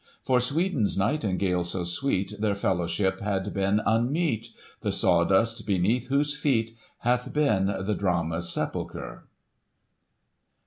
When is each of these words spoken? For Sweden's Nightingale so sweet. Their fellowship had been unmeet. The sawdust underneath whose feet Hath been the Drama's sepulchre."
For 0.23 0.39
Sweden's 0.39 0.97
Nightingale 0.97 1.63
so 1.63 1.83
sweet. 1.83 2.33
Their 2.39 2.55
fellowship 2.55 3.19
had 3.21 3.53
been 3.53 3.81
unmeet. 3.85 4.47
The 4.79 4.91
sawdust 4.91 5.61
underneath 5.61 6.07
whose 6.07 6.35
feet 6.35 6.75
Hath 7.01 7.31
been 7.31 7.67
the 7.67 7.93
Drama's 7.93 8.49
sepulchre." 8.51 9.27